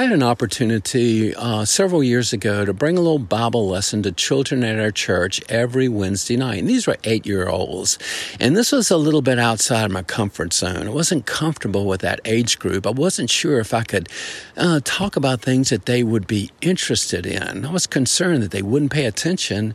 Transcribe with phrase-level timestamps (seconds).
[0.00, 4.12] I had an opportunity uh, several years ago to bring a little Bible lesson to
[4.12, 6.60] children at our church every Wednesday night.
[6.60, 7.98] And these were eight year olds.
[8.40, 10.86] And this was a little bit outside of my comfort zone.
[10.86, 12.86] I wasn't comfortable with that age group.
[12.86, 14.08] I wasn't sure if I could
[14.56, 17.66] uh, talk about things that they would be interested in.
[17.66, 19.74] I was concerned that they wouldn't pay attention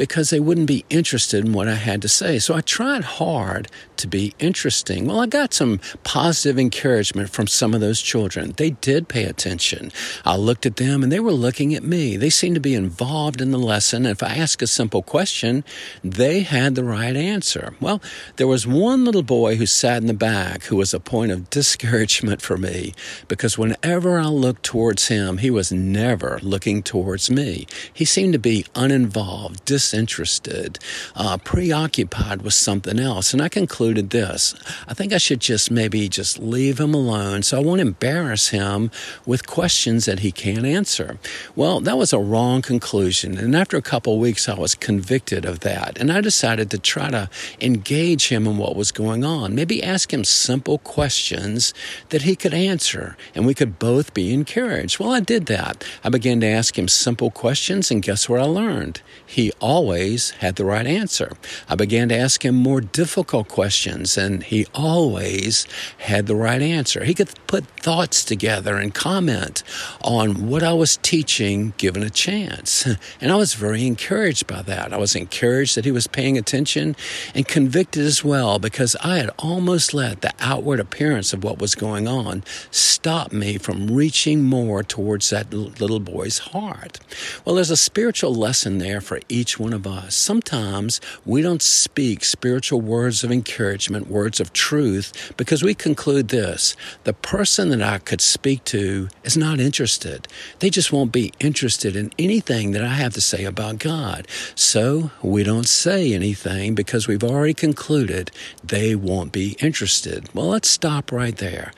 [0.00, 2.38] because they wouldn't be interested in what I had to say.
[2.38, 5.06] So I tried hard to be interesting.
[5.06, 8.54] Well, I got some positive encouragement from some of those children.
[8.56, 9.92] They did pay attention.
[10.24, 12.16] I looked at them and they were looking at me.
[12.16, 14.06] They seemed to be involved in the lesson.
[14.06, 15.64] And if I asked a simple question,
[16.02, 17.74] they had the right answer.
[17.78, 18.00] Well,
[18.36, 21.50] there was one little boy who sat in the back who was a point of
[21.50, 22.94] discouragement for me
[23.28, 27.66] because whenever I looked towards him, he was never looking towards me.
[27.92, 30.78] He seemed to be uninvolved, dis disinterested,
[31.16, 33.32] uh, preoccupied with something else.
[33.32, 34.54] And I concluded this
[34.86, 38.90] I think I should just maybe just leave him alone so I won't embarrass him
[39.26, 41.18] with questions that he can't answer.
[41.56, 43.36] Well, that was a wrong conclusion.
[43.36, 45.98] And after a couple weeks, I was convicted of that.
[45.98, 47.28] And I decided to try to
[47.60, 49.54] engage him in what was going on.
[49.54, 51.74] Maybe ask him simple questions
[52.10, 55.00] that he could answer and we could both be encouraged.
[55.00, 55.84] Well, I did that.
[56.04, 59.00] I began to ask him simple questions, and guess what I learned?
[59.24, 61.32] He always always had the right answer.
[61.66, 65.66] I began to ask him more difficult questions, and he always
[65.96, 67.02] had the right answer.
[67.02, 69.62] He could put thoughts together and comment
[70.02, 72.86] on what I was teaching given a chance.
[73.20, 74.92] And I was very encouraged by that.
[74.92, 76.96] I was encouraged that he was paying attention
[77.34, 81.74] and convicted as well because I had almost let the outward appearance of what was
[81.74, 86.98] going on stop me from reaching more towards that little boy's heart.
[87.44, 90.16] Well, there's a spiritual lesson there for each one of us.
[90.16, 96.74] Sometimes we don't speak spiritual words of encouragement, words of truth, because we conclude this
[97.04, 100.26] the person that I could speak to is not interested.
[100.58, 104.26] They just won't be interested in anything that I have to say about God.
[104.56, 108.32] So we don't say anything because we've already concluded
[108.64, 110.34] they won't be interested.
[110.34, 111.70] Well, let's stop right there.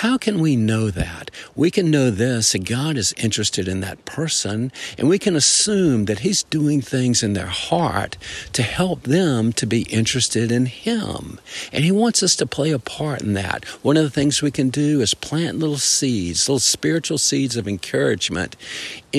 [0.00, 1.30] How can we know that?
[1.54, 6.04] We can know this that God is interested in that person, and we can assume
[6.04, 8.18] that He's doing things in their heart
[8.52, 11.40] to help them to be interested in Him.
[11.72, 13.64] And He wants us to play a part in that.
[13.80, 17.66] One of the things we can do is plant little seeds, little spiritual seeds of
[17.66, 18.54] encouragement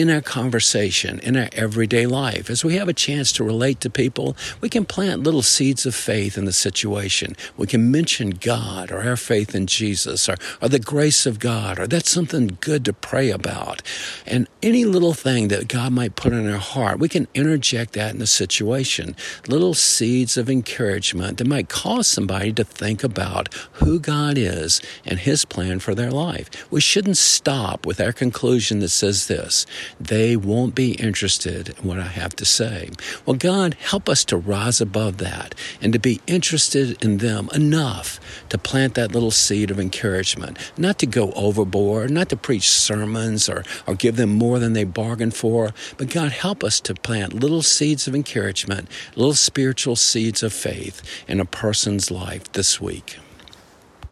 [0.00, 2.50] in our conversation, in our everyday life.
[2.50, 5.94] As we have a chance to relate to people, we can plant little seeds of
[5.94, 7.34] faith in the situation.
[7.56, 11.78] We can mention God or our faith in Jesus or or the grace of God,
[11.78, 13.82] or that's something good to pray about.
[14.26, 18.12] And any little thing that God might put in our heart, we can interject that
[18.12, 19.16] in the situation.
[19.48, 25.18] Little seeds of encouragement that might cause somebody to think about who God is and
[25.18, 26.50] His plan for their life.
[26.70, 29.66] We shouldn't stop with our conclusion that says this
[30.00, 32.90] they won't be interested in what I have to say.
[33.24, 38.20] Well, God, help us to rise above that and to be interested in them enough
[38.48, 43.48] to plant that little seed of encouragement not to go overboard, not to preach sermons
[43.48, 47.32] or, or give them more than they bargained for, but God, help us to plant
[47.32, 53.18] little seeds of encouragement, little spiritual seeds of faith in a person's life this week.